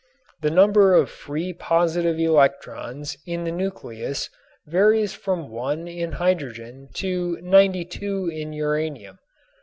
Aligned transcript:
The 0.41 0.49
number 0.49 0.95
of 0.95 1.11
free 1.11 1.53
positive 1.53 2.17
electrons 2.17 3.15
in 3.27 3.43
the 3.43 3.51
nucleus 3.51 4.31
varies 4.65 5.13
from 5.13 5.47
one 5.49 5.87
in 5.87 6.13
hydrogen 6.13 6.89
to 6.95 7.39
92 7.43 8.27
in 8.33 8.51
uranium. 8.51 9.19